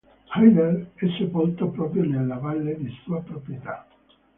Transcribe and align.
Haider 0.29 0.93
è 0.95 1.05
sepolto 1.19 1.67
proprio 1.67 2.03
nella 2.03 2.37
valle 2.37 2.75
di 2.75 2.89
sua 3.03 3.21
proprietà. 3.21 3.85